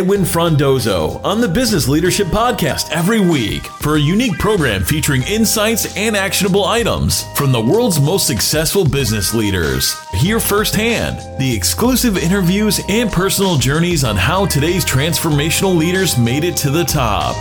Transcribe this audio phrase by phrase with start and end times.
[0.00, 5.94] Edwin Frondozo on the Business Leadership Podcast every week for a unique program featuring insights
[5.94, 9.94] and actionable items from the world's most successful business leaders.
[10.12, 16.56] Hear firsthand the exclusive interviews and personal journeys on how today's transformational leaders made it
[16.56, 17.36] to the top.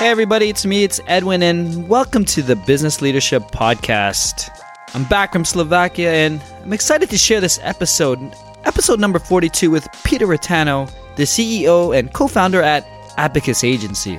[0.00, 4.50] Hey, everybody, it's me, it's Edwin, and welcome to the Business Leadership Podcast.
[4.92, 9.88] I'm back from Slovakia, and I'm excited to share this episode, episode number 42, with
[10.04, 14.18] Peter Reitano, the CEO and co founder at Abacus Agency.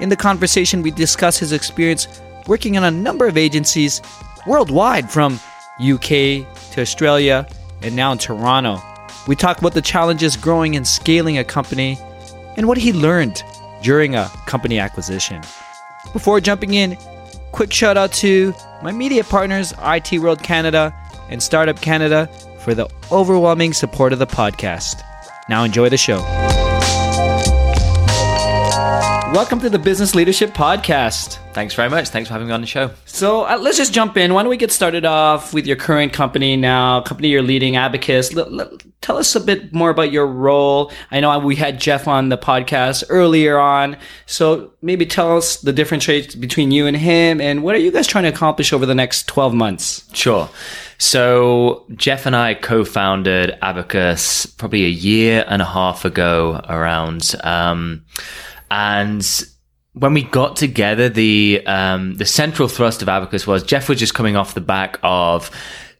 [0.00, 4.02] In the conversation, we discuss his experience working on a number of agencies
[4.46, 5.40] worldwide, from
[5.80, 7.46] UK to Australia
[7.82, 8.80] and now in Toronto.
[9.26, 11.98] We talk about the challenges growing and scaling a company
[12.56, 13.42] and what he learned
[13.82, 15.42] during a company acquisition.
[16.12, 16.96] Before jumping in,
[17.52, 20.94] quick shout out to my media partners, IT World Canada
[21.30, 22.28] and Startup Canada,
[22.64, 25.02] for the overwhelming support of the podcast.
[25.48, 26.18] Now enjoy the show.
[29.34, 31.38] Welcome to the Business Leadership Podcast.
[31.54, 32.08] Thanks very much.
[32.08, 32.92] Thanks for having me on the show.
[33.04, 34.32] So uh, let's just jump in.
[34.32, 38.34] Why don't we get started off with your current company now, company you're leading, Abacus.
[38.36, 40.92] L- l- tell us a bit more about your role.
[41.10, 43.96] I know we had Jeff on the podcast earlier on.
[44.26, 48.06] So maybe tell us the differentiates between you and him and what are you guys
[48.06, 50.08] trying to accomplish over the next 12 months?
[50.14, 50.48] Sure.
[50.98, 57.34] So Jeff and I co-founded Abacus probably a year and a half ago around.
[57.42, 58.04] Um,
[58.70, 59.44] and
[59.94, 64.14] when we got together, the um, the central thrust of Abacus was Jeff was just
[64.14, 65.50] coming off the back of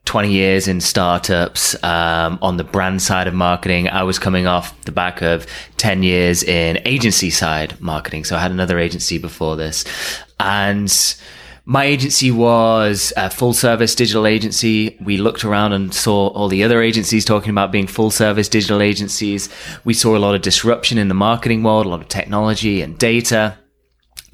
[0.05, 3.89] 20 years in startups um, on the brand side of marketing.
[3.89, 5.47] I was coming off the back of
[5.79, 8.25] 10 years in agency side marketing.
[8.25, 9.85] So I had another agency before this.
[10.39, 10.91] And
[11.67, 14.99] my agency was a full service digital agency.
[15.01, 18.83] We looked around and saw all the other agencies talking about being full service digital
[18.83, 19.49] agencies.
[19.83, 22.99] We saw a lot of disruption in the marketing world, a lot of technology and
[22.99, 23.57] data.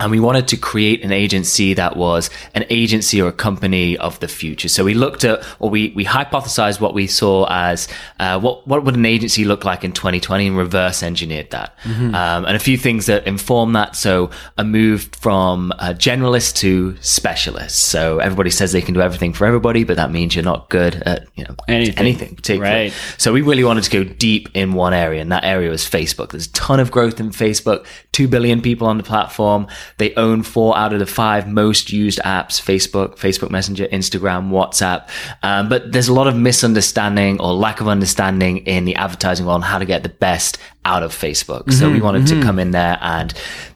[0.01, 4.19] And we wanted to create an agency that was an agency or a company of
[4.21, 4.69] the future.
[4.69, 7.87] So we looked at, or we, we hypothesized what we saw as,
[8.19, 11.77] uh, what, what would an agency look like in 2020 and reverse engineered that.
[11.85, 12.15] Mm-hmm.
[12.15, 13.95] Um, and a few things that inform that.
[13.95, 17.79] So a move from a generalist to specialist.
[17.79, 20.95] So everybody says they can do everything for everybody, but that means you're not good
[20.95, 22.85] at, you know, anything, anything particularly.
[22.85, 22.95] Right.
[23.19, 26.31] So we really wanted to go deep in one area and that area was Facebook.
[26.31, 29.67] There's a ton of growth in Facebook, 2 billion people on the platform.
[29.99, 35.09] They own four out of the five most used apps Facebook, Facebook Messenger, Instagram, WhatsApp.
[35.43, 39.57] Um, but there's a lot of misunderstanding or lack of understanding in the advertising world
[39.57, 41.63] on how to get the best out of Facebook.
[41.63, 42.41] Mm-hmm, so we wanted mm-hmm.
[42.41, 43.35] to come in there and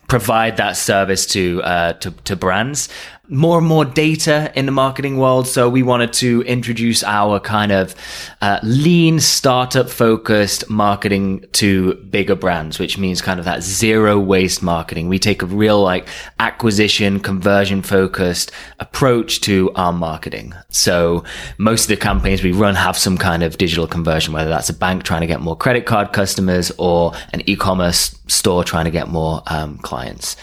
[0.09, 2.89] provide that service to, uh, to, to brands
[3.29, 5.49] more and more data in the marketing world.
[5.49, 7.95] So we wanted to introduce our kind of
[8.43, 14.63] uh, lean startup focused marketing to bigger brands, which means kind of that zero waste
[14.63, 15.09] marketing.
[15.09, 16.07] We take a real like
[16.39, 20.55] acquisition, conversion focused approach to our marketing.
[20.69, 21.25] So
[21.57, 24.75] most of the campaigns we run have some kind of digital conversion, whether that's a
[24.75, 29.09] bank trying to get more credit card customers or an e-commerce store trying to get
[29.09, 30.37] more um, clients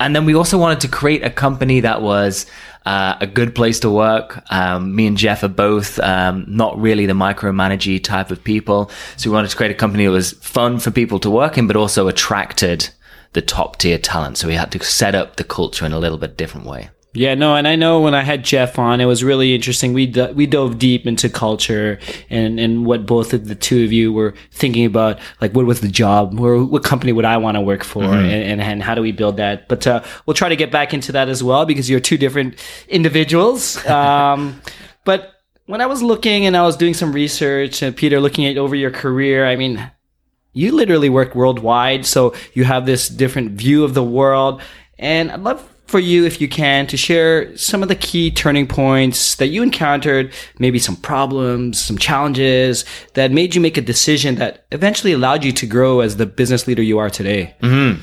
[0.00, 2.46] and then we also wanted to create a company that was
[2.86, 4.42] uh, a good place to work.
[4.52, 9.30] Um, me and Jeff are both um, not really the micromanagey type of people, so
[9.30, 11.76] we wanted to create a company that was fun for people to work in, but
[11.76, 12.90] also attracted
[13.32, 14.38] the top tier talent.
[14.38, 16.90] So we had to set up the culture in a little bit different way.
[17.16, 19.92] Yeah, no, and I know when I had Jeff on, it was really interesting.
[19.92, 24.12] We we dove deep into culture and and what both of the two of you
[24.12, 27.60] were thinking about, like what was the job, or what company would I want to
[27.60, 28.14] work for, mm-hmm.
[28.14, 29.68] and, and, and how do we build that?
[29.68, 32.56] But uh, we'll try to get back into that as well because you're two different
[32.88, 33.82] individuals.
[33.94, 34.60] Um,
[35.04, 35.34] but
[35.66, 38.74] when I was looking and I was doing some research, and Peter looking at over
[38.74, 39.90] your career, I mean,
[40.52, 44.60] you literally work worldwide, so you have this different view of the world,
[44.98, 48.66] and I'd love for you, if you can, to share some of the key turning
[48.66, 54.34] points that you encountered, maybe some problems, some challenges that made you make a decision
[54.34, 57.54] that eventually allowed you to grow as the business leader you are today.
[57.62, 58.02] Mm-hmm.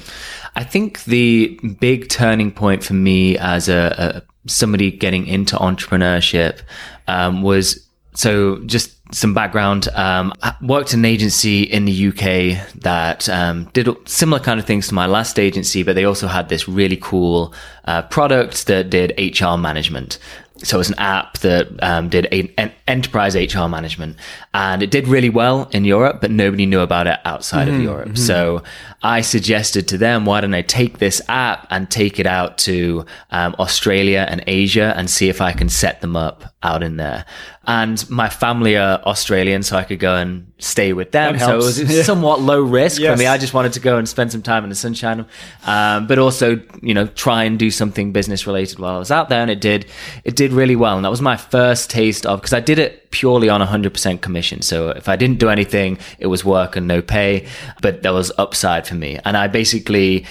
[0.55, 6.61] I think the big turning point for me as a, a somebody getting into entrepreneurship
[7.09, 9.87] um, was so just some background.
[9.89, 14.65] Um, I worked in an agency in the UK that um, did similar kind of
[14.65, 17.53] things to my last agency, but they also had this really cool
[17.85, 20.17] uh, product that did HR management.
[20.63, 24.15] so it was an app that um, did a, an enterprise HR management,
[24.53, 27.83] and it did really well in Europe, but nobody knew about it outside Mm-hmm, of
[27.83, 28.17] Europe.
[28.17, 28.63] So
[29.03, 33.05] I suggested to them, why don't I take this app and take it out to
[33.31, 37.25] um, Australia and Asia and see if I can set them up out in there.
[37.63, 41.37] And my family are Australian, so I could go and stay with them.
[41.37, 42.01] So it was Yeah.
[42.01, 43.13] somewhat low risk Yes.
[43.13, 43.27] for me.
[43.27, 45.27] I just wanted to go and spend some time in the sunshine,
[45.67, 49.29] um, but also, you know, try and do something business related while I was out
[49.29, 49.41] there.
[49.43, 49.85] And it did,
[50.23, 50.95] it did really well.
[50.95, 54.63] And that was my first taste of, because I did it purely on 100% commission.
[54.63, 57.45] So if I didn't do anything, it was work and no pay,
[57.83, 59.19] but there was upside for me.
[59.23, 60.25] And I basically,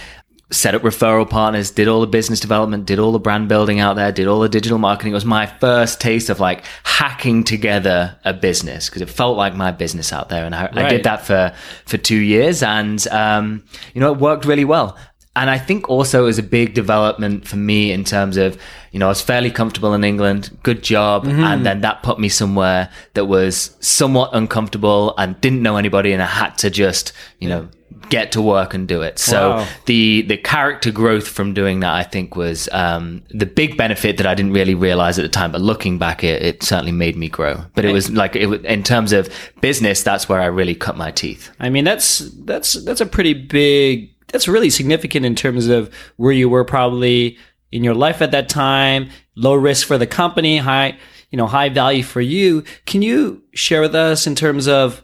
[0.52, 3.94] set up referral partners, did all the business development, did all the brand building out
[3.94, 5.12] there, did all the digital marketing.
[5.12, 9.54] It was my first taste of like hacking together a business because it felt like
[9.54, 10.44] my business out there.
[10.44, 11.52] And I, I did that for,
[11.86, 13.64] for two years and, um,
[13.94, 14.96] you know, it worked really well.
[15.36, 18.60] And I think also it was a big development for me in terms of,
[18.90, 21.24] you know, I was fairly comfortable in England, good job.
[21.24, 26.12] And then that put me somewhere that was somewhat uncomfortable and didn't know anybody.
[26.12, 27.68] And I had to just, you know,
[28.08, 29.18] get to work and do it.
[29.18, 29.66] So Wow.
[29.86, 34.26] the the character growth from doing that, I think, was um, the big benefit that
[34.26, 35.52] I didn't really realize at the time.
[35.52, 37.64] But looking back, it, it certainly made me grow.
[37.74, 39.28] But it was like it, in terms of
[39.60, 41.50] business, that's where I really cut my teeth.
[41.60, 44.10] I mean, that's that's that's a pretty big.
[44.28, 47.36] That's really significant in terms of where you were probably
[47.72, 49.10] in your life at that time.
[49.36, 50.98] Low risk for the company, high
[51.30, 52.64] you know high value for you.
[52.86, 55.02] Can you share with us in terms of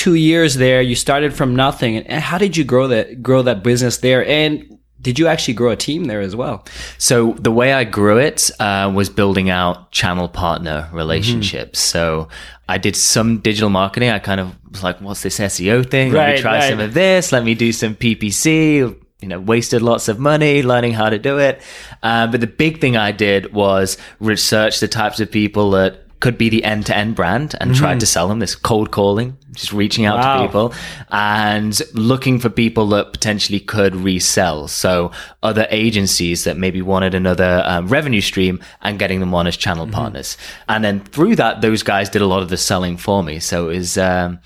[0.00, 0.80] two years there?
[0.80, 4.26] You started from nothing, and how did you grow that grow that business there?
[4.26, 6.64] And did you actually grow a team there as well?
[6.96, 11.80] So the way I grew it uh, was building out channel partner relationships.
[11.80, 12.28] So
[12.66, 14.08] I did some digital marketing.
[14.08, 16.12] I kind of was like, "What's this SEO thing?
[16.12, 16.70] Let me try right.
[16.70, 17.30] some of this.
[17.30, 21.38] Let me do some PPC." You know, wasted lots of money learning how to do
[21.38, 21.60] it.
[22.02, 26.36] Uh, but the big thing I did was research the types of people that could
[26.36, 30.18] be the end-to-end brand and tried to sell them this cold calling just reaching out
[30.18, 30.36] Wow.
[30.36, 30.74] to people
[31.10, 34.68] and looking for people that potentially could resell.
[34.68, 35.10] So
[35.42, 39.86] other agencies that maybe wanted another um, revenue stream and getting them on as channel
[39.88, 40.36] partners.
[40.68, 43.40] And then through that, those guys did a lot of the selling for me.
[43.40, 44.38] So it was, um,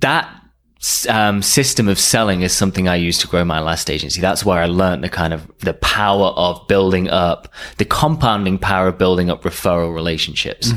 [0.00, 0.41] that
[1.08, 4.20] um, system of selling is something I used to grow my last agency.
[4.20, 8.88] That's where I learned the kind of the power of building up, the compounding power
[8.88, 10.72] of building up referral relationships.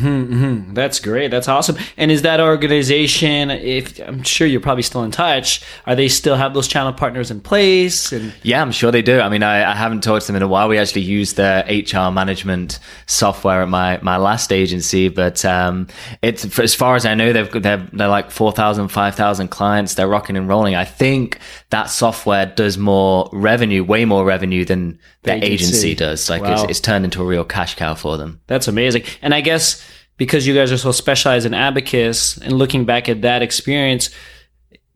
[0.75, 1.31] That's great.
[1.31, 1.77] That's awesome.
[1.97, 3.49] And is that organization?
[3.49, 7.31] If I'm sure you're probably still in touch, are they still have those channel partners
[7.31, 8.11] in place?
[8.11, 9.19] And Yeah, I'm sure they do.
[9.19, 10.67] I mean, I, I haven't talked to them in a while.
[10.67, 15.87] We actually used their HR management software at my, my last agency, but um,
[16.21, 19.94] it's as far as I know, they've they're, they're like 4,000, 5,000 clients.
[19.95, 20.75] They're rocking and rolling.
[20.75, 21.39] I think
[21.69, 25.53] that software does more revenue, way more revenue than the agency.
[25.53, 26.30] agency, does.
[26.30, 28.39] Like it's, it's turned into a real cash cow for them.
[28.47, 29.03] That's amazing.
[29.21, 29.83] And I guess
[30.18, 34.09] because you guys are so specialized in abacus and looking back at that experience,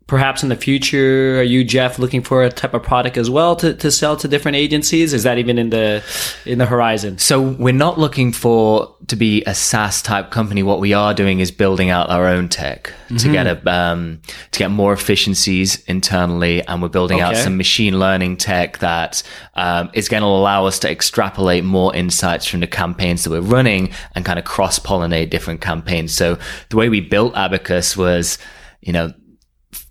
[0.09, 3.55] perhaps in the future, are you, Jeff, looking for a type of product as well
[3.57, 5.13] to, to sell to different agencies?
[5.13, 6.03] Is that even in the
[6.45, 7.19] in the horizon?
[7.19, 10.63] So we're not looking for to be a SaaS type company.
[10.63, 14.21] What we are doing is building out our own tech to get a um,
[14.51, 19.23] to get more efficiencies internally, and we're building out some machine learning tech that
[19.55, 23.41] um, is going to allow us to extrapolate more insights from the campaigns that we're
[23.41, 26.13] running and kind of cross pollinate different campaigns.
[26.13, 26.37] So
[26.69, 28.37] the way we built Abacus was,
[28.81, 29.13] you know,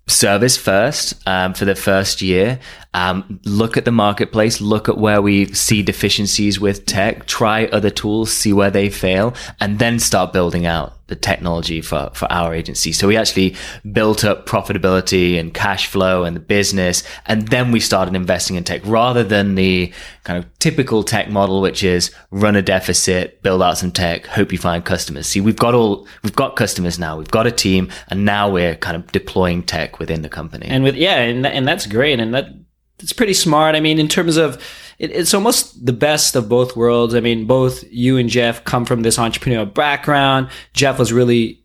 [0.08, 2.58] service first um, for the first year.
[2.94, 7.90] Um, look at the marketplace, look at where we see deficiencies with tech, try other
[7.90, 12.54] tools, see where they fail, and then start building out the technology for, for our
[12.54, 12.92] agency.
[12.92, 13.56] So we actually
[13.92, 18.64] built up profitability and cash flow and the business, and then we started investing in
[18.64, 19.92] tech rather than the
[20.24, 24.52] kind of typical tech model, which is run a deficit, build out some tech, hope
[24.52, 25.26] you find customers.
[25.26, 28.76] See, we've got all, we've got customers now, we've got a team, and now we're
[28.76, 30.66] kind of deploying tech within the company.
[30.66, 32.57] And with yeah, and and that's great, and that
[33.00, 33.74] it's pretty smart.
[33.74, 34.62] I mean, in terms of
[34.98, 37.14] it, it's almost the best of both worlds.
[37.14, 40.48] I mean, both you and Jeff come from this entrepreneurial background.
[40.72, 41.62] Jeff was really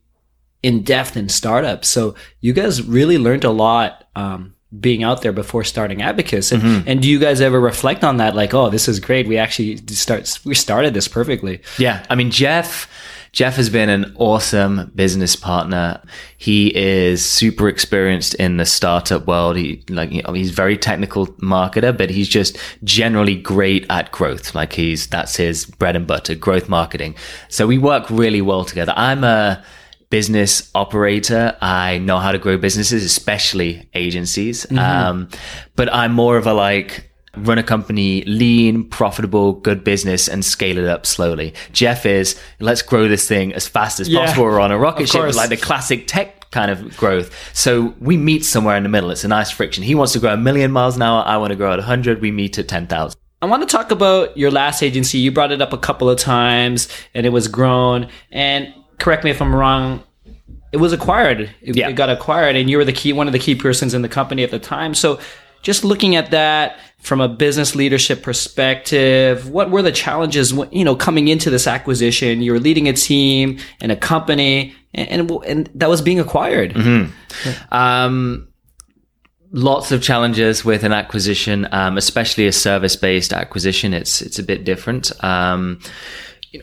[0.61, 4.07] in depth in startups, so you guys really learned a lot.
[4.15, 8.17] Um, being out there before starting Abacus, and, and do you guys ever reflect on
[8.17, 8.35] that?
[8.35, 9.27] Like, oh, this is great.
[9.27, 11.61] We actually start we started this perfectly.
[11.77, 12.89] Yeah, I mean Jeff.
[13.33, 16.01] Jeff has been an awesome business partner.
[16.37, 19.57] He is super experienced in the startup world.
[19.57, 24.53] He like you know, he's very technical marketer, but he's just generally great at growth.
[24.53, 27.15] Like he's that's his bread and butter, growth marketing.
[27.49, 28.93] So we work really well together.
[28.95, 29.63] I'm a
[30.11, 31.57] business operator.
[31.59, 34.71] I know how to grow businesses, especially agencies.
[34.77, 35.27] Um,
[35.75, 40.77] but I'm more of a like run a company lean, profitable, good business and scale
[40.77, 41.53] it up slowly.
[41.71, 44.25] Jeff is let's grow this thing as fast as Yeah.
[44.25, 44.43] possible.
[44.45, 47.33] We're on a rocket ship, like the classic tech kind of growth.
[47.53, 49.09] So we meet somewhere in the middle.
[49.09, 49.83] It's a nice friction.
[49.83, 51.23] He wants to grow a million miles an hour.
[51.25, 52.21] I want to grow at 100.
[52.21, 53.17] We meet at 10,000.
[53.41, 55.17] I want to talk about your last agency.
[55.17, 58.07] You brought it up a couple of times and it was grown.
[58.31, 60.03] And correct me if I'm wrong,
[60.71, 61.49] it was acquired.
[61.61, 61.89] It, Yeah.
[61.89, 64.07] it got acquired and you were the key one of the key persons in the
[64.07, 64.93] company at the time.
[64.93, 65.19] So
[65.63, 70.95] just looking at that from a business leadership perspective, what were the challenges, you know,
[70.95, 72.41] coming into this acquisition?
[72.41, 76.75] You were leading a team and a company and, and, and that was being acquired.
[77.71, 78.47] Um,
[79.51, 83.93] lots of challenges with an acquisition, um, especially a service-based acquisition.
[83.93, 85.11] It's it's a bit different.
[85.23, 85.79] Um,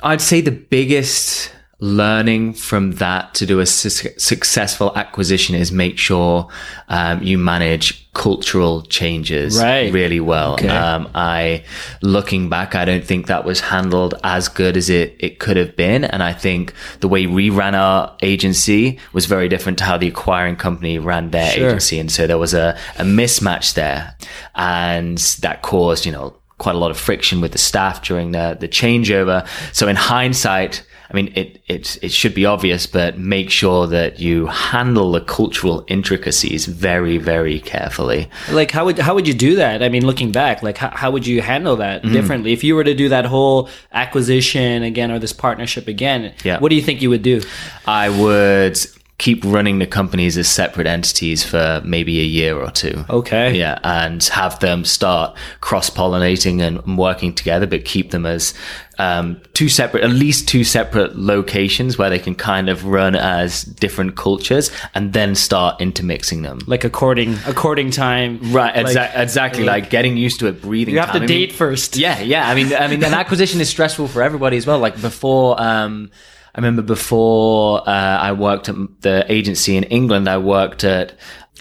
[0.03, 5.97] I'd say the biggest learning from that to do a su- successful acquisition is make
[5.99, 6.47] sure
[6.89, 9.91] um, you manage cultural changes Right.
[9.93, 10.55] really well.
[10.55, 10.69] Okay.
[10.69, 11.65] Um, I,
[12.03, 15.75] looking back, I don't think that was handled as good as it, it could have
[15.75, 16.05] been.
[16.05, 20.09] And I think the way we ran our agency was very different to how the
[20.09, 21.69] acquiring company ran their Sure.
[21.69, 21.99] agency.
[21.99, 24.15] And so there was a, a mismatch there.
[24.55, 28.57] And that caused, you know, quite a lot of friction with the staff during the,
[28.61, 29.47] the changeover.
[29.73, 34.21] So in hindsight, I mean, it, it, it should be obvious, but make sure that
[34.21, 38.31] you handle the cultural intricacies very, very carefully.
[38.53, 39.83] Like how would how would you do that?
[39.83, 42.13] I mean, looking back, like how, how would you handle that Mm-hmm.
[42.15, 46.33] differently if you were to do that whole acquisition again or this partnership again?
[46.45, 46.59] Yeah.
[46.61, 47.43] What do you think you would do?
[47.87, 48.79] I would
[49.21, 53.05] keep running the companies as separate entities for maybe a year or two.
[53.11, 53.55] Okay.
[53.57, 58.55] Yeah, and have them start cross pollinating and working together, but keep them as
[58.99, 63.63] um, two separate, at least two separate locations where they can kind of run as
[63.63, 66.61] different cultures and then start intermixing them.
[66.67, 68.41] Like according according time.
[68.53, 69.65] Right, Like- exactly.
[69.65, 70.95] Like, getting used to it, breathing.
[70.95, 71.21] You have time.
[71.21, 71.99] to I mean, date first.
[71.99, 72.49] yeah, yeah.
[72.49, 74.79] I mean, I mean, an acquisition is stressful for everybody as well.
[74.79, 76.11] Like before, um,
[76.55, 81.13] I remember before uh, I worked at the agency in England, I worked at.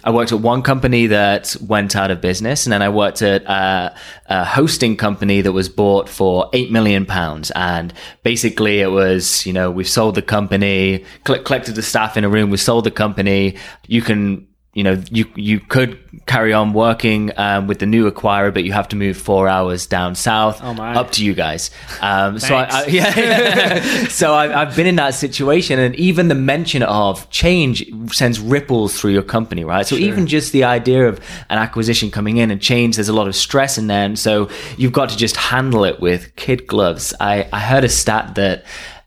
[0.01, 3.45] I worked at one company that went out of business, and then I worked at
[3.45, 3.93] uh,
[4.27, 7.51] a hosting company that was bought for eight million pounds.
[7.51, 7.93] And
[8.23, 12.49] basically, it was you know we've sold the company, collected the staff in a room,
[12.49, 13.57] we sold the company.
[13.87, 14.47] You can
[14.79, 18.71] you know, you you could carry on working um, with the new acquirer, but you
[18.71, 20.61] have to move four hours down south.
[20.63, 20.95] Oh, my.
[20.95, 21.69] Up to you guys.
[21.99, 22.93] Um, so I, I, Thanks.
[22.93, 28.39] yeah, so I, I've been in that situation, and even the mention of change sends
[28.39, 29.85] ripples through your company, right?
[29.85, 31.19] So even just the idea of
[31.49, 34.49] an acquisition coming in and change, there's a lot of stress in there, and so
[34.77, 37.13] you've got to just handle it with kid gloves.
[37.19, 38.63] I I heard a stat that.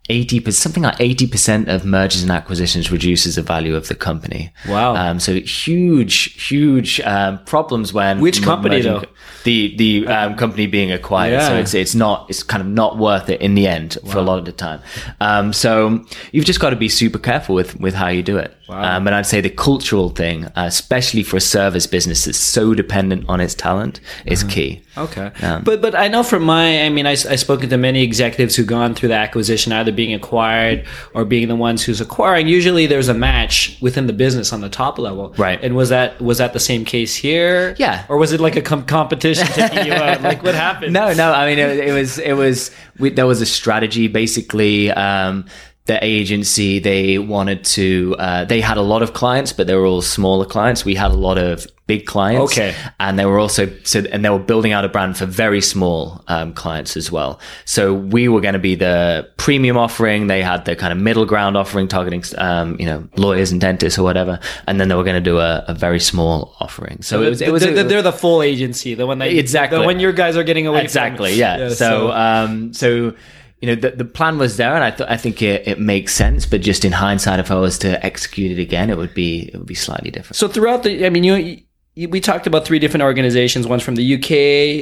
[0.09, 4.97] 80 something like 80% of mergers and acquisitions reduces the value of the company Wow.
[4.97, 9.05] um, so huge, huge um, problems when Which company, merging- though?
[9.45, 11.43] The the um, company being acquired.
[11.43, 14.23] So it's it's not it's kind of not worth it in the end for a
[14.23, 14.81] lot of the time.
[15.21, 18.57] Um, so you've just got to be super careful with with how you do it.
[18.75, 22.75] Um, and I'd say the cultural thing, uh, especially for a service business that's so
[22.75, 24.83] dependent on its talent, is key.
[24.97, 25.31] Okay.
[25.43, 28.57] Um, but but I know from my I mean I I spoken to many executives
[28.57, 32.47] who've gone through the acquisition either being acquired or being the ones who's acquiring.
[32.47, 35.35] Usually there's a match within the business on the top level.
[35.39, 35.59] Right.
[35.63, 37.75] And was that was that the same case here?
[37.79, 38.05] Yeah.
[38.09, 40.23] Or was it like a com- competition taking you out?
[40.23, 40.93] Like what happened?
[40.93, 41.33] No, no.
[41.33, 44.91] I mean, it, it was it was we, there was a strategy basically.
[44.91, 45.47] Um,
[45.87, 49.87] the agency they wanted to uh, they had a lot of clients, but they were
[49.87, 50.85] all smaller clients.
[50.85, 52.53] We had a lot of big clients.
[52.53, 52.75] Okay.
[53.01, 56.23] and they were also so and they were building out a brand for very small
[56.29, 57.41] um, clients as well.
[57.65, 60.29] So we were going to be the premium offering.
[60.29, 63.99] They had the kind of middle ground offering, targeting um, you know lawyers and dentists
[63.99, 67.03] or whatever, and then they were going to do a, a very small offering.
[67.03, 69.79] So it was it was they're, they're the full agency, the one that Exactly.
[69.81, 70.85] the one your guys are getting away from.
[70.85, 73.15] exactly yeah, so um so
[73.63, 76.15] you know the, the plan was there and i th- i think it, it makes
[76.15, 79.49] sense but just in hindsight if i was to execute it again it would be
[79.55, 81.63] it would be slightly different So throughout the, I mean, you,
[81.95, 83.67] you we talked about three different organizations.
[83.67, 84.31] One's from the UK.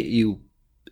[0.06, 0.40] You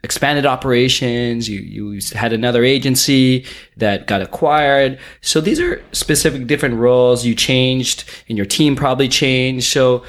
[0.02, 1.48] expanded operations.
[1.48, 4.98] You you had another agency that got acquired.
[5.20, 7.24] So these are specific different roles.
[7.24, 9.66] You changed, and your team probably changed.
[9.72, 10.04] So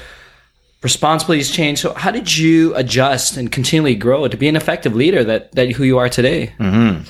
[0.82, 1.80] responsibilities changed.
[1.80, 5.72] So how did you adjust and continually grow to be an effective leader that that
[5.72, 6.52] who you are today?
[6.58, 7.04] Mm-hmm.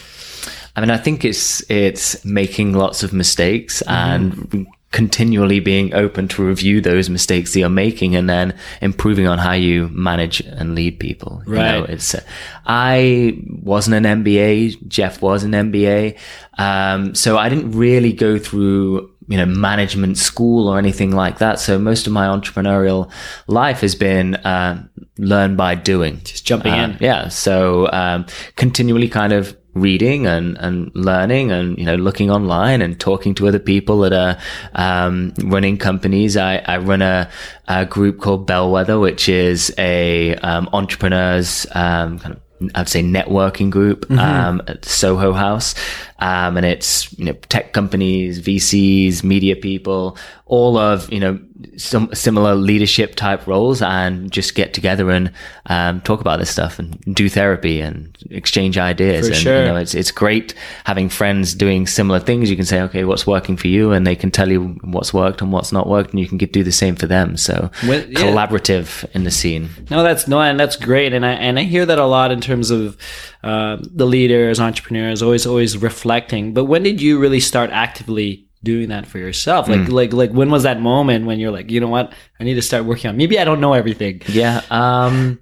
[0.80, 6.42] I mean i think it's it's making lots of mistakes and continually being open to
[6.44, 10.99] review those mistakes that you're making and then improving on how you manage and lead
[10.99, 11.90] people you know, Right.
[11.90, 12.20] it's uh,
[12.66, 16.16] i wasn't an mba jeff was an mba
[16.58, 21.60] um, so i didn't really go through you know, management school or anything like that.
[21.60, 23.12] So most of my entrepreneurial
[23.46, 24.82] life has been uh,
[25.18, 26.20] learned by doing.
[26.25, 26.96] Just jumping Uh, in.
[26.99, 27.28] Yeah.
[27.28, 32.98] So um, continually kind of reading and, and learning and, you know, looking online and
[32.98, 34.38] talking to other people that are
[34.74, 36.36] um, running companies.
[36.36, 37.30] I, I run a,
[37.68, 42.40] a group called Bellwether, which is a um, entrepreneurs um, kind of
[42.74, 45.74] I'd say networking group um, at Soho House,
[46.18, 50.18] um, and it's you know tech companies, VCs, media people,
[50.50, 51.38] all of you know
[51.76, 55.33] some similar leadership type roles, and just get together and
[55.66, 59.28] um, talk about this stuff and do therapy and exchange ideas.
[59.28, 59.61] For and sure.
[59.61, 60.54] you know, it's it's great
[60.85, 62.50] having friends doing similar things.
[62.50, 65.40] You can say, okay, what's working for you, and they can tell you what's worked
[65.40, 67.37] and what's not worked, and you can do the same for them.
[67.37, 68.21] So Well, yeah.
[68.21, 69.71] collaborative in the scene.
[69.88, 72.40] No, that's no, and that's great, and I and I hear that a lot in
[72.40, 72.97] terms of
[73.45, 76.54] uh, the leaders, entrepreneurs, always always reflecting.
[76.54, 79.69] But when did you really start actively doing that for yourself?
[79.69, 79.93] Like hmm.
[79.93, 82.62] like like when was that moment when you're like, you know what, I need to
[82.62, 83.16] start working on.
[83.18, 84.23] Maybe I don't know everything.
[84.26, 85.38] Yeah, um,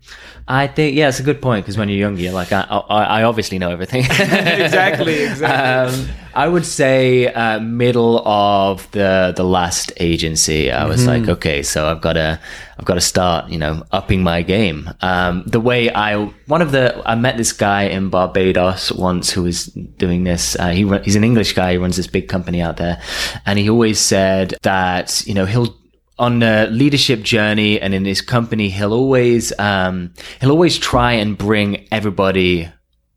[0.49, 3.03] I think yeah, it's a good point because when you're younger, you're like, I, I,
[3.21, 4.05] I obviously know everything.
[4.59, 5.99] Exactly, exactly.
[6.01, 11.63] Um, I would say uh, middle of the the last agency, I was like, okay,
[11.63, 12.41] so I've got to
[12.79, 14.91] I've got to start, you know, upping my game.
[15.01, 19.43] Um, the way I one of the I met this guy in Barbados once who
[19.45, 20.57] was doing this.
[20.59, 21.73] Uh, he he's an English guy.
[21.73, 23.01] He runs this big company out there,
[23.47, 25.78] and he always said that you know he'll
[26.19, 31.37] on a leadership journey and in his company, he'll always um, he'll always try and
[31.37, 32.69] bring everybody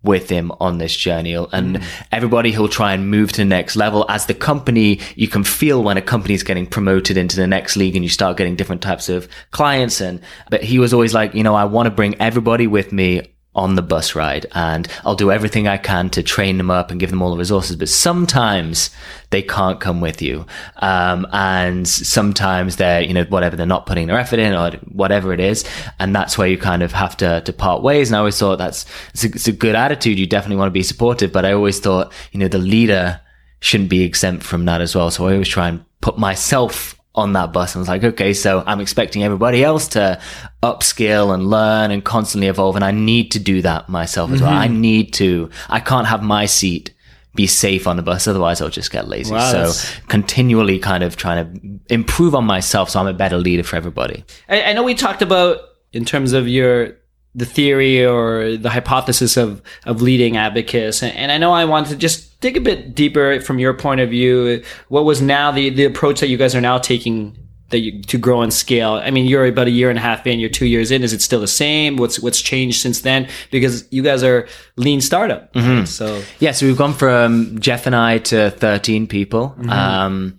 [0.03, 1.33] with him on this journey.
[1.33, 1.81] And
[2.11, 4.05] everybody he'll try and move to the next level.
[4.09, 7.75] As the company you can feel when a company is getting promoted into the next
[7.75, 11.33] league and you start getting different types of clients and but he was always like
[11.33, 13.21] you know i want to bring everybody with me
[13.53, 16.99] on the bus ride and I'll do everything I can to train them up and
[16.99, 17.75] give them all the resources.
[17.75, 18.89] But sometimes
[19.29, 20.45] they can't come with you.
[20.77, 25.33] Um, and sometimes they're, you know, whatever, they're not putting their effort in or whatever
[25.33, 25.65] it is.
[25.99, 28.09] And that's where you kind of have to, to part ways.
[28.09, 30.17] And I always thought that's, it's a, it's a good attitude.
[30.17, 31.33] You definitely want to be supportive.
[31.33, 33.19] But I always thought, you know, the leader
[33.59, 35.11] shouldn't be exempt from that as well.
[35.11, 38.63] So I always try and put myself on that bus and was like, okay, so
[38.65, 40.19] I'm expecting everybody else to
[40.63, 42.75] upskill and learn and constantly evolve.
[42.75, 44.51] And I need to do that myself as well.
[44.51, 44.81] I Mm-hmm.
[44.81, 46.93] need to, I can't have my seat
[47.35, 48.27] be safe on the bus.
[48.27, 49.33] Otherwise I'll just get lazy.
[49.33, 51.53] Wow, so that's- continually kind of trying
[51.87, 52.89] to improve on myself.
[52.89, 54.23] So I'm a better leader for everybody.
[54.49, 55.59] I, I know we talked about
[55.93, 56.97] in terms of your
[57.33, 61.89] the theory or the hypothesis of of leading abacus, and, and I know I wanted
[61.89, 64.63] to just dig a bit deeper from your point of view.
[64.89, 67.37] What was now the the approach that you guys are now taking
[67.69, 68.95] that you, to grow and scale?
[68.95, 71.03] I mean, you're about a year and a half in, you're two years in.
[71.03, 71.95] Is it still the same?
[71.95, 73.29] What's what's changed since then?
[73.49, 78.17] Because you guys are lean startup, so Yeah, so we've gone from Jeff and I
[78.17, 79.55] to 13 people.
[79.69, 80.37] Um,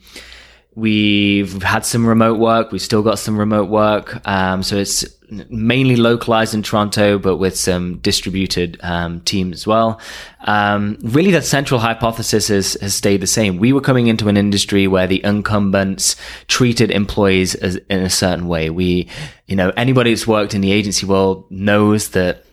[0.75, 2.73] we've had some remote work.
[2.73, 4.27] We've still got some remote work.
[4.27, 5.05] Um, so it's
[5.51, 10.01] mainly localized in Toronto, but with some distributed um, teams as well.
[10.45, 13.59] Um, really, that central hypothesis has, has stayed the same.
[13.59, 16.17] We were coming into an industry where the incumbents
[16.49, 18.71] treated employees as, in a certain way.
[18.71, 19.09] We,
[19.47, 22.45] you know, anybody that's worked in the agency world knows that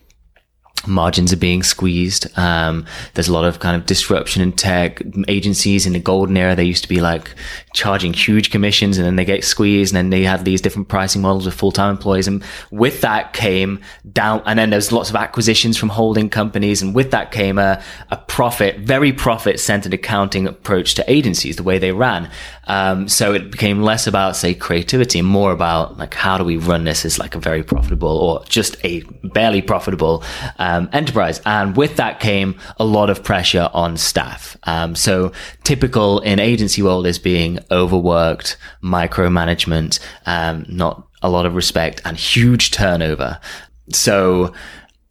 [0.86, 2.26] margins are being squeezed.
[2.38, 6.54] Um, there's a lot of kind of disruption in tech agencies in the golden era.
[6.54, 7.34] They used to be like
[7.74, 11.22] charging huge commissions and then they get squeezed and then they had these different pricing
[11.22, 12.26] models with full-time employees.
[12.26, 13.80] And with that came
[14.12, 16.82] down, and then there's lots of acquisitions from holding companies.
[16.82, 21.62] And with that came a, a profit, very profit centered accounting approach to agencies, the
[21.62, 22.30] way they ran.
[22.66, 26.56] Um, so it became less about, say, creativity and more about like, how do we
[26.56, 30.22] run this as like a very profitable or just a barely profitable,
[30.58, 31.40] um, enterprise.
[31.44, 34.56] And with that came a lot of pressure on staff.
[34.64, 35.32] Um, so
[35.64, 42.16] typical in agency world is being overworked, micromanagement, um, not a lot of respect and
[42.16, 43.38] huge turnover.
[43.92, 44.52] So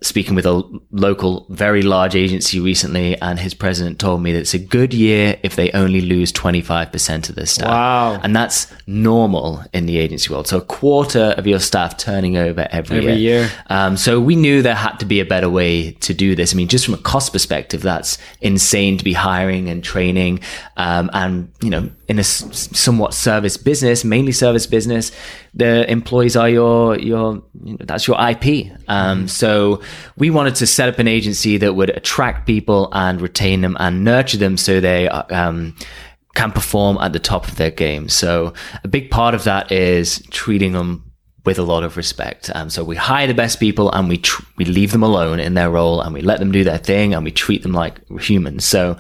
[0.01, 4.53] speaking with a local, very large agency recently, and his president told me that it's
[4.53, 7.67] a good year if they only lose 25% of their staff.
[7.67, 8.19] Wow.
[8.23, 10.47] And that's normal in the agency world.
[10.47, 13.51] So a quarter of your staff turning over every, Every year.
[13.67, 16.53] Um, so we knew there had to be a better way to do this.
[16.53, 20.39] I mean, just from a cost perspective, that's insane to be hiring and training.
[20.77, 25.11] Um, and, you know, in a s- somewhat service business, mainly service business,
[25.53, 28.71] the employees are your, your, you know, that's your IP.
[28.87, 29.81] Um, so
[30.17, 34.03] we wanted to set up an agency that would attract people and retain them and
[34.03, 35.75] nurture them so they, um,
[36.35, 38.07] can perform at the top of their game.
[38.09, 41.08] So a big part of that is treating them
[41.45, 42.51] with a lot of respect.
[42.53, 45.53] Um, so we hire the best people and we tr- we leave them alone in
[45.53, 48.65] their role and we let them do their thing and we treat them like humans.
[48.65, 48.97] So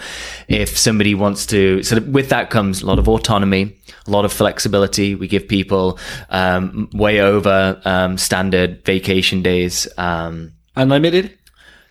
[0.47, 4.33] if somebody wants to, so with that comes a lot of autonomy, a lot of
[4.33, 5.15] flexibility.
[5.15, 5.99] We give people
[6.29, 9.87] um, way over um, standard vacation days.
[9.97, 11.37] Um, Unlimited?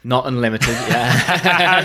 [0.05, 1.81] Not unlimited, yeah.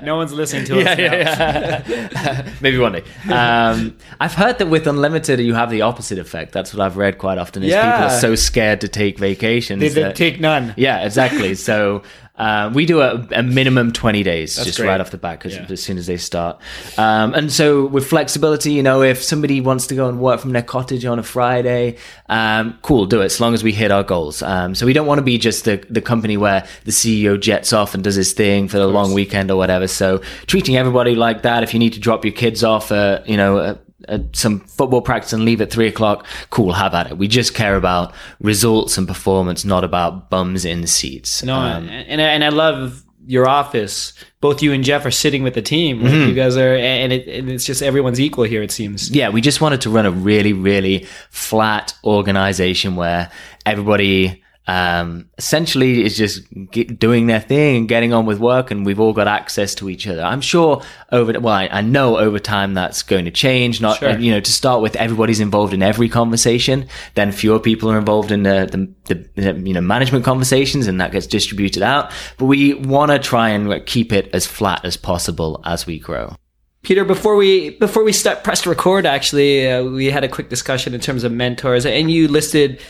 [0.02, 0.84] no one's listening to us.
[0.84, 1.04] now.
[1.04, 2.50] yeah.
[2.60, 3.04] Maybe one day.
[3.32, 6.52] Um, I've heard that with unlimited, you have the opposite effect.
[6.52, 7.62] That's what I've read quite often.
[7.62, 9.80] Is people are so scared to take vacations.
[9.80, 10.74] They, they that- take none.
[10.76, 11.54] yeah, exactly.
[11.54, 12.02] So
[12.38, 14.86] uh, we do a, a minimum 20 days just great.
[14.88, 15.66] right off the bat 'cause Yeah.
[15.68, 16.58] as soon as they start.
[16.96, 20.52] Um, and so with flexibility, you know, if somebody wants to go and work from
[20.52, 21.96] their cottage on a Friday,
[22.28, 24.42] um, cool, do it as long as we hit our goals.
[24.42, 27.72] Um, so we don't want to be just the, the company where the CEO jets
[27.72, 29.88] off and does his thing for the long weekend or whatever.
[29.88, 33.36] So treating everybody like that, if you need to drop your kids off, uh, you
[33.36, 33.74] know, uh,
[34.06, 37.18] uh, some football practice and leave at three o'clock, cool, have at it.
[37.18, 41.42] We just care about results and performance, not about bums in seats.
[41.42, 44.12] No, Um, and, and I love your office.
[44.40, 46.00] Both you and Jeff are sitting with the team.
[46.02, 46.28] Like, Mm-hmm.
[46.28, 48.62] You guys are, and, it, and it's just everyone's equal here.
[48.62, 49.10] It seems.
[49.10, 53.30] yeah, we just wanted to run a really, really flat organization where
[53.66, 58.84] everybody um, essentially is just get, doing their thing and getting on with work, and
[58.84, 60.22] we've all got access to each other.
[60.22, 63.80] I'm sure over, well, I, I know over time that's going to change.
[63.80, 64.18] Not, Sure.
[64.18, 66.86] you know, to start with, everybody's involved in every conversation.
[67.14, 71.12] Then fewer people are involved in the, the, the you know management conversations, and that
[71.12, 72.12] gets distributed out.
[72.36, 76.36] But we want to try and keep it as flat as possible as we grow.
[76.82, 80.92] Peter, before we before we start press record, actually, uh, we had a quick discussion
[80.92, 82.82] in terms of mentors, and you listed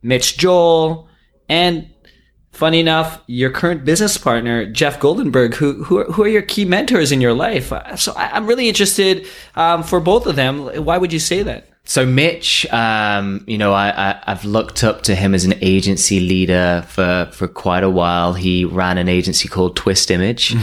[0.00, 1.07] Mitch Joel
[1.48, 1.88] and.
[2.50, 6.64] Funny enough, your current business partner, Jeff Goldenberg, who who are, who are your key
[6.64, 7.72] mentors in your life?
[7.72, 10.66] Uh, So I, I'm really interested um, for both of them.
[10.84, 11.68] Why would you say that?
[11.84, 16.84] So Mitch, um, you know, I, I've looked up to him as an agency leader
[16.88, 18.32] for, for quite a while.
[18.32, 20.56] He ran an agency called Twist Image.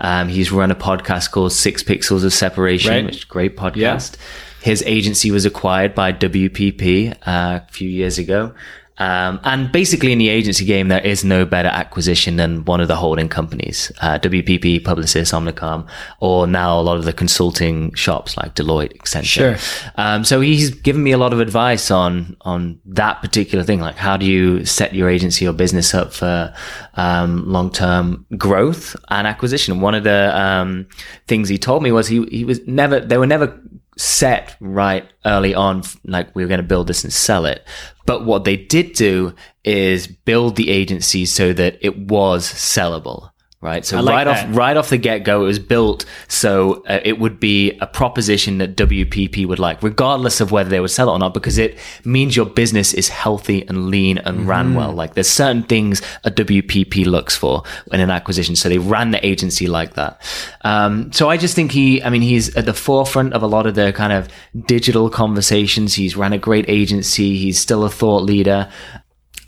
[0.00, 3.04] Um, he's run a podcast called Six Pixels of Separation, Right.
[3.04, 4.16] which is a great podcast.
[4.62, 8.54] His agency was acquired by WPP uh, a few years ago.
[8.98, 12.88] Um, and basically, in the agency game, there is no better acquisition than one of
[12.88, 15.88] the holding companies, uh, WPP, Publicis, Omnicom,
[16.20, 19.56] or now a lot of the consulting shops like Deloitte, Accenture.
[19.58, 19.92] Sure.
[19.96, 23.96] Um, so he's given me a lot of advice on on that particular thing, like
[23.96, 26.54] how do you set your agency or business up for
[26.94, 29.80] um, long term growth and acquisition.
[29.80, 30.86] One of the um,
[31.26, 33.58] things he told me was he he was never they were never
[33.96, 37.66] set right early on, like we were going to build this and sell it.
[38.06, 43.31] But what they did do is build the agency so that it was sellable.
[43.62, 43.86] Right.
[43.86, 44.48] So like right that.
[44.48, 47.86] off, right off the get go, it was built so uh, it would be a
[47.86, 51.58] proposition that WPP would like, regardless of whether they would sell it or not, because
[51.58, 54.92] it means your business is healthy and lean and ran well.
[54.92, 58.56] Like there's certain things a WPP looks for in an acquisition.
[58.56, 60.20] So they ran the agency like that.
[60.62, 63.66] Um, so I just think he, I mean, he's at the forefront of a lot
[63.66, 64.28] of the kind of
[64.66, 65.94] digital conversations.
[65.94, 67.36] He's ran a great agency.
[67.36, 68.68] He's still a thought leader.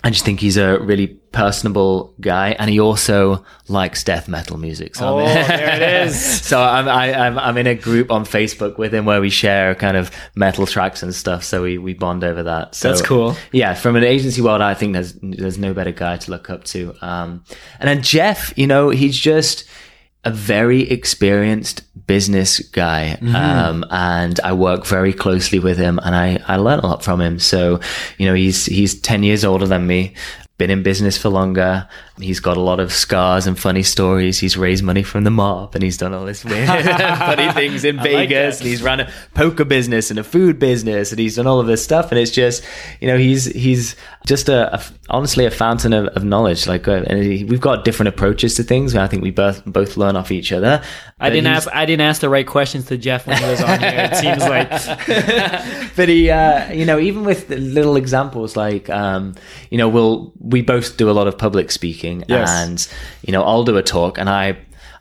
[0.04, 4.94] I just think he's a really personable guy, and he also likes death metal music.
[4.96, 6.42] So Oh, I'm, there it is.
[6.42, 9.74] so I'm, I, I'm I'm in a group on Facebook with him where we share
[9.74, 11.42] kind of metal tracks and stuff.
[11.42, 12.74] So we, we bond over that.
[12.74, 13.34] So That's cool.
[13.50, 16.64] Yeah, from an agency world, I think there's there's no better guy to look up
[16.64, 16.94] to.
[17.00, 17.42] Um,
[17.80, 19.64] and then Jeff, you know, he's just
[20.24, 23.18] a very experienced business guy.
[23.34, 27.20] Um, and I work very closely with him and I, I learn a lot from
[27.20, 27.38] him.
[27.38, 27.80] So,
[28.18, 30.14] you know, he's, he's 10 years older than me,
[30.56, 31.88] been in business for longer.
[32.20, 34.38] He's got a lot of scars and funny stories.
[34.38, 38.00] He's raised money from the mob and he's done all this weird, funny things in
[38.00, 38.58] Vegas.
[38.58, 38.60] that.
[38.62, 41.66] and he's run a poker business and a food business and he's done all of
[41.66, 42.12] this stuff.
[42.12, 42.64] And it's just,
[43.00, 46.68] you know, he's, he's just a, a honestly a fountain of, of knowledge.
[46.68, 48.94] Like, uh, and he, we've got different approaches to things.
[48.94, 50.82] I think we both, both learn off each other.
[51.18, 51.68] I didn't ask.
[51.72, 54.10] I didn't ask the right questions to Jeff when he was on here.
[54.12, 54.68] It seems like
[55.96, 59.34] but he, uh, you know, even with little examples like, um,
[59.70, 62.50] you know, we'll we both do a lot of public speaking, Yes.
[62.62, 62.76] and
[63.26, 64.56] you know, I'll do a talk, and I.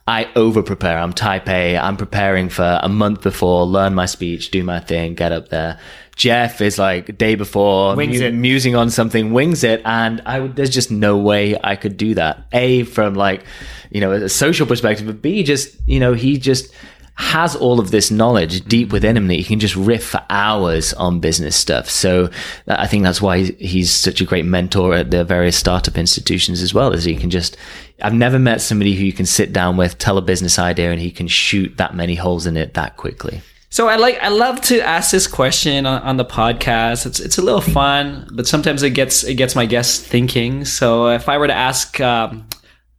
[0.05, 0.97] I over prepare.
[0.99, 1.77] I'm type A.
[1.77, 5.79] I'm preparing for a month before, learn my speech, do my thing, get up there.
[6.17, 8.33] Jeff is like day before, Wings it.
[8.33, 12.15] musing on something, wings it, and I would, there's just no way I could do
[12.15, 12.33] that.
[12.51, 13.45] A from like,
[13.91, 16.73] you know, a social perspective, but B just, you know, he just
[17.15, 20.93] has all of this knowledge deep within him that he can just riff for hours
[20.93, 21.89] on business stuff.
[21.89, 22.29] So
[22.67, 26.73] I think that's why he's such a great mentor at the various startup institutions as
[26.73, 27.55] well, is he can just,
[28.01, 30.99] I've never met somebody who you can sit down with, tell a business idea, and
[30.99, 33.41] he can shoot that many holes in it that quickly.
[33.69, 37.07] So I like I love to ask this question on, on, the podcast.
[37.07, 40.63] It's it's a little fun, but sometimes it gets it gets my guests thinking.
[40.63, 42.47] So if I were to ask, um,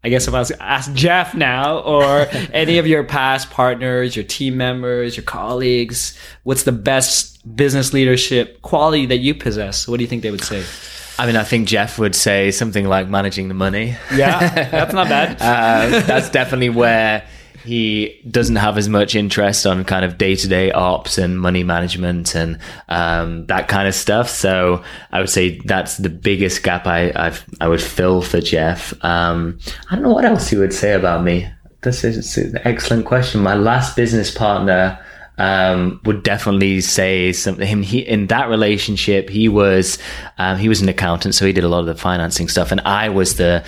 [0.04, 4.14] I guess if I was to ask Jeff now or any of your past partners,
[4.14, 9.88] your team members, your colleagues, what's the best business leadership quality that you possess?
[9.88, 10.62] What do you think they would say?
[11.18, 13.96] I mean, I think Jeff would say something like managing the money.
[14.14, 15.36] Yeah, that's not bad.
[15.40, 17.26] uh, that's definitely where
[17.64, 21.64] he doesn't have as much interest on kind of day to day ops and money
[21.64, 24.28] management and um, that kind of stuff.
[24.28, 28.92] So I would say that's the biggest gap I I've, i would fill for Jeff.
[29.02, 29.58] Um,
[29.90, 31.48] I don't know what else he would say about me.
[31.82, 33.42] This is an excellent question.
[33.42, 34.98] My last business partner
[35.38, 37.66] um, would definitely say something.
[37.66, 39.98] Him, he in that relationship, he was
[40.38, 42.80] um, he was an accountant, so he did a lot of the financing stuff, and
[42.82, 43.64] I was the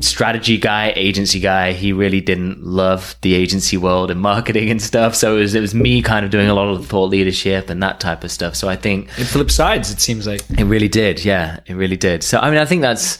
[0.00, 1.72] strategy guy, agency guy.
[1.72, 5.14] He really didn't love the agency world and marketing and stuff.
[5.14, 7.70] So it was, it was me kind of doing a lot of the thought leadership
[7.70, 8.56] and that type of stuff.
[8.56, 9.90] So I think it flipped sides.
[9.90, 11.24] It seems like it really did.
[11.24, 12.22] Yeah, it really did.
[12.22, 13.18] So I mean, I think that's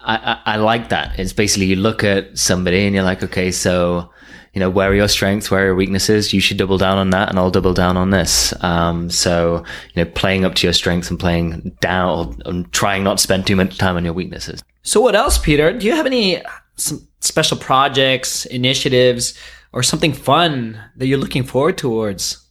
[0.00, 1.18] I, I, I like that.
[1.18, 4.10] It's basically you look at somebody and you're like, okay, so
[4.56, 5.50] you know, where are your strengths?
[5.50, 6.32] Where are your weaknesses?
[6.32, 8.54] You should double down on that and I'll double down on this.
[8.64, 13.18] Um, so, you know, playing up to your strengths and playing down and trying not
[13.18, 14.64] to spend too much time on your weaknesses.
[14.86, 15.72] So what else, Peter?
[15.72, 16.40] Do you have any
[16.76, 19.34] some special projects, initiatives,
[19.72, 22.46] or something fun that you're looking forward towards?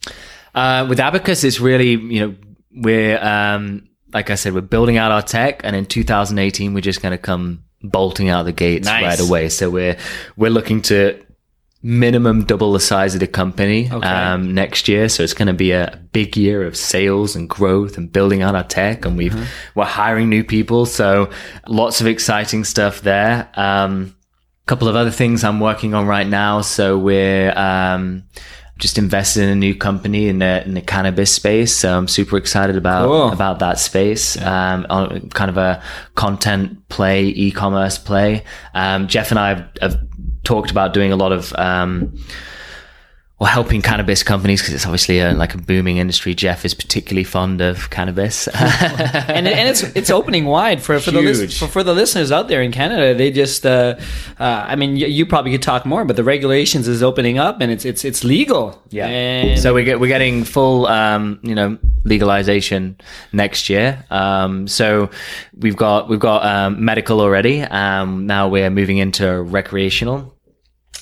[0.54, 2.36] Uh, with Abacus, it's really, you know,
[2.76, 7.02] we're, um, like I said, we're building out our tech and in 2018, we're just
[7.02, 9.04] going to come bolting out the gates nice.
[9.04, 9.50] right away.
[9.50, 9.98] So we're,
[10.36, 11.25] we're looking to
[11.86, 14.08] minimum double the size of the company okay.
[14.08, 15.08] um, next year.
[15.08, 18.56] So it's going to be a big year of sales and growth and building out
[18.56, 19.06] our tech.
[19.06, 19.80] And we've mm-hmm.
[19.80, 21.30] we're hiring new people, so
[21.68, 23.48] lots of exciting stuff there.
[23.54, 24.16] Um,
[24.64, 26.62] a couple of other things I'm working on right now.
[26.62, 28.24] So we're um,
[28.80, 31.72] just invested in a new company in the in the cannabis space.
[31.72, 33.32] So I'm super excited about cool.
[33.32, 34.42] about that space.
[34.42, 34.88] Um,
[35.30, 35.84] kind of a
[36.16, 38.44] content play, e-commerce play.
[38.74, 39.98] Um, Jeff and I have, have
[40.46, 42.18] talked about doing a lot of um,
[43.38, 46.34] or helping cannabis companies because it's obviously a, like a booming industry.
[46.34, 51.48] Jeff is particularly fond of cannabis, and, and it's it's opening wide for for the
[51.60, 53.14] for, for, the listeners out there in Canada.
[53.14, 53.96] They just, uh,
[54.40, 57.60] uh, I mean, you, you, probably could talk more, but the regulations is opening up
[57.60, 58.82] and it's it's it's legal.
[58.90, 59.08] Yeah.
[59.08, 62.98] And so we get we're getting full, um, you know, legalization
[63.34, 64.06] next year.
[64.12, 65.10] Um, so
[65.58, 67.64] we've got we've got um, medical already.
[67.64, 70.35] Um, now we're moving into recreational.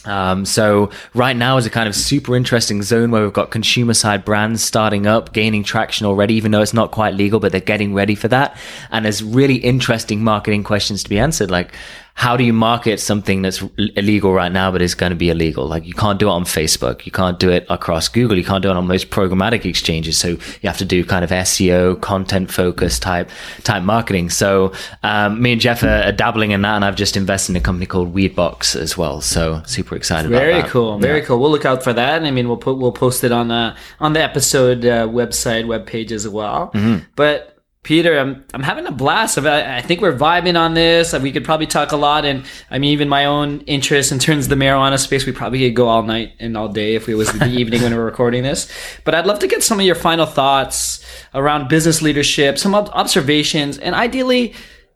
[0.05, 3.93] Um, so right now is a kind of super interesting zone where we've got consumer
[3.93, 7.61] side brands starting up, gaining traction already, even though it's not quite legal, but they're
[7.61, 8.57] getting ready for that.
[8.91, 11.49] And there's really interesting marketing questions to be answered.
[11.49, 11.73] Like,
[12.15, 13.63] how do you market something that's
[13.95, 15.67] illegal right now, but is going to be illegal?
[15.67, 17.05] Like you can't do it on Facebook.
[17.05, 18.37] You can't do it across Google.
[18.37, 20.17] You can't do it on most programmatic exchanges.
[20.17, 23.29] So you have to do kind of SEO, content focused type,
[23.63, 24.29] type marketing.
[24.29, 27.55] So, um, me and Jeff are, are, dabbling in that and I've just invested in
[27.57, 29.19] a company called Weedbox as well.
[29.19, 30.99] So super excited Very cool.
[30.99, 31.25] Very yeah.
[31.25, 31.39] cool.
[31.39, 32.17] We'll look out for that.
[32.17, 35.65] And I mean, we'll put, we'll post it on, uh, on the episode, uh, website,
[35.67, 36.71] web page as well.
[36.73, 37.05] Mm-hmm.
[37.15, 37.52] But,
[37.83, 39.37] Peter, I'm I'm having a blast.
[39.37, 41.13] I, I think we're vibing on this.
[41.13, 44.45] We could probably talk a lot, and I mean, even my own interest in terms
[44.45, 47.15] of the marijuana space, we probably could go all night and all day if it
[47.15, 48.71] was the evening when we're recording this.
[49.03, 53.77] But I'd love to get some of your final thoughts around business leadership, some observations,
[53.77, 54.53] and ideally,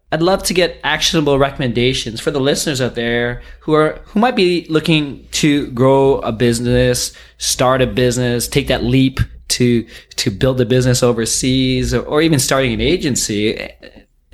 [0.10, 4.38] I'd love to get actionable recommendations for the listeners out there who are who might
[4.38, 9.20] be looking to grow a business, start a business, take that leap
[9.50, 13.70] to to build a business overseas or, or even starting an agency.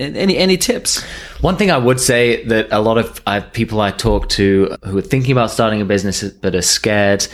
[0.00, 1.02] Any any tips?
[1.40, 4.98] One thing i would say that a lot of uh, people i talk to who
[4.98, 7.26] are thinking about starting a business but are scared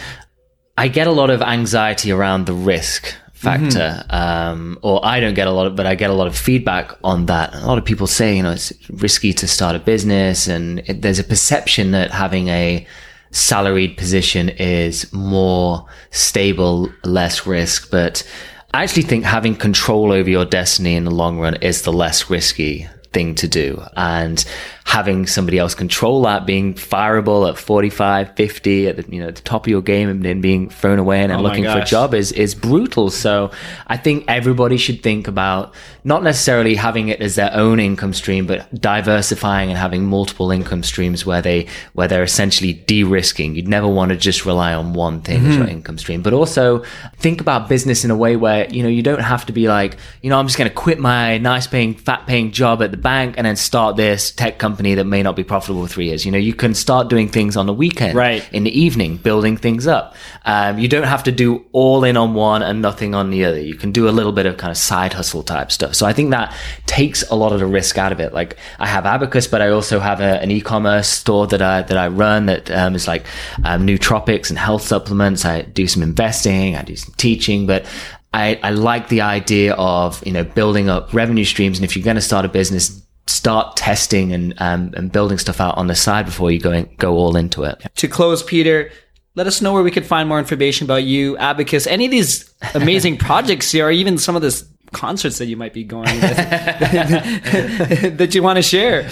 [0.77, 4.15] i get a lot of anxiety around the risk factor mm-hmm.
[4.15, 6.93] um, or i don't get a lot of but i get a lot of feedback
[7.03, 7.55] on that.
[7.55, 11.01] A lot of people say you know it's risky to start a business and it,
[11.01, 12.87] there's a perception that having a
[13.31, 17.91] salaried position is more stable, less risk.
[17.91, 18.29] But
[18.73, 22.31] I actually think having control over your destiny in the long run is the less
[22.31, 23.83] risky thing to do.
[23.97, 24.45] And
[24.85, 29.41] having somebody else control that, being fireable at 45, 50 at the, you know, the
[29.43, 32.15] top of your game and then being thrown away and, oh looking for a job
[32.15, 33.11] is, is brutal.
[33.11, 33.51] So
[33.87, 38.47] I think everybody should think about not necessarily having it as their own income stream,
[38.47, 43.55] but diversifying and having multiple income streams where they, where they're essentially de-risking.
[43.55, 45.51] You'd never want to just rely on one thing mm-hmm.
[45.51, 46.83] as your income stream, but also
[47.19, 49.99] think about business in a way where, you know, you don't have to be like,
[50.23, 52.97] you know, I'm just going to quit my nice paying, fat paying job at the
[52.97, 56.07] bank and then start this tech company company that may not be profitable for three
[56.07, 56.25] years.
[56.25, 58.49] You know, you can start doing things on the weekend, Right.
[58.53, 60.15] in the evening, building things up.
[60.45, 63.61] Um, you don't have to do all in on one and nothing on the other.
[63.61, 65.95] You can do a little bit of kind of side hustle type stuff.
[65.95, 66.55] So I think that
[66.87, 68.33] takes a lot of the risk out of it.
[68.33, 71.99] Like I have Abacus, but I also have a, an e-commerce store that I that
[71.99, 73.25] I run that um, is like
[73.65, 75.45] um, nootropics and health supplements.
[75.45, 77.85] I do some investing, I do some teaching, but
[78.33, 81.79] I, I like the idea of you know building up revenue streams.
[81.79, 85.61] And if you're going to start a business, start testing and um, and building stuff
[85.61, 87.81] out on the side before you go in, go all into it.
[87.97, 88.91] To close, Peter,
[89.35, 92.53] let us know where we could find more information about you, Abacus, any of these
[92.75, 96.37] amazing projects here, or even some of this concerts that you might be going with
[98.19, 99.09] that you want to share.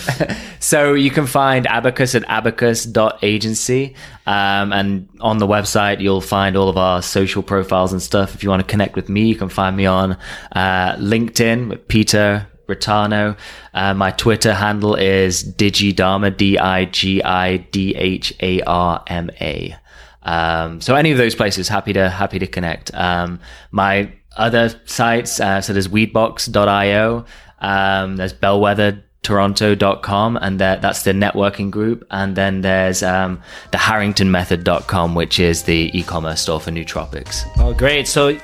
[0.59, 3.95] So you can find Abacus at abacus.agency.
[4.27, 8.35] Um, and on the website, you'll find all of our social profiles and stuff.
[8.35, 10.19] If you want to connect with me, you can find me on
[10.53, 13.37] uh, LinkedIn with Peter Reitano.
[13.75, 19.31] Uh, my Twitter handle is Digidharma, D I G I D H A R M
[19.41, 19.75] A.
[20.23, 22.95] Um, so any of those places, happy to happy to connect.
[22.95, 27.25] Um, my other sites, uh, so there's weedbox.io,
[27.61, 32.07] um, there's bellwethertoronto.com, and that, that's the networking group.
[32.11, 33.41] And then there's um,
[33.73, 37.43] the harringtonmethod.com, which is the e-commerce store for nootropics.
[37.57, 38.07] Oh, great.
[38.07, 38.39] So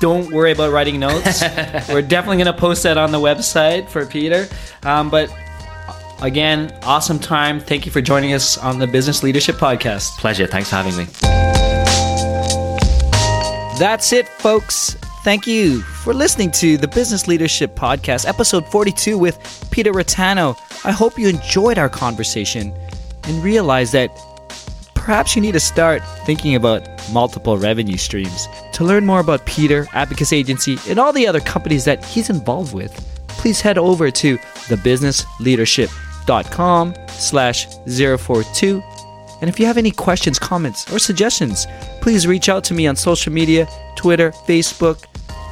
[0.00, 1.42] don't worry about writing notes.
[1.88, 4.48] We're definitely going to post that on the website for Peter.
[4.82, 5.32] Um, but
[6.22, 7.60] again, awesome time.
[7.60, 10.18] Thank you for joining us on the Business Leadership Podcast.
[10.18, 10.46] Pleasure.
[10.46, 11.04] Thanks for having me.
[13.78, 14.94] That's it, folks.
[15.24, 20.56] Thank you for listening to the Business Leadership Podcast, episode 42 with Peter Reitano.
[20.84, 22.74] I hope you enjoyed our conversation
[23.24, 24.10] and realize that
[25.04, 28.48] perhaps you need to start thinking about multiple revenue streams.
[28.72, 32.74] To learn more about Peter, Abacus Agency, and all the other companies that he's involved
[32.74, 32.92] with,
[33.28, 38.82] please head over to thebusinessleadership.com slash 042
[39.40, 41.66] and if you have any questions, comments, or suggestions,
[42.00, 45.04] please reach out to me on social media, Twitter, Facebook,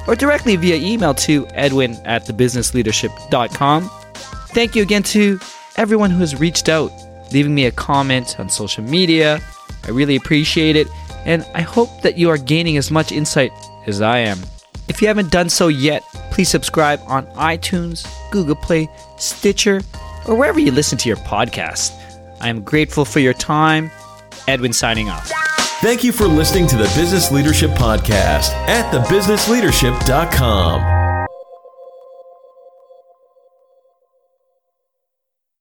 [0.09, 3.91] or directly via email to edwin at thebusinessleadership.com.
[4.49, 5.39] Thank you again to
[5.77, 6.91] everyone who has reached out,
[7.33, 9.41] leaving me a comment on social media.
[9.85, 10.89] I really appreciate it,
[11.25, 13.53] and I hope that you are gaining as much insight
[13.87, 14.39] as I am.
[14.89, 19.81] If you haven't done so yet, please subscribe on iTunes, Google Play, Stitcher,
[20.27, 21.93] or wherever you listen to your podcast.
[22.41, 23.91] I am grateful for your time.
[24.49, 25.31] Edwin signing off.
[25.81, 31.02] Thank you for listening to the Business Leadership Podcast at thebusinessleadership.com.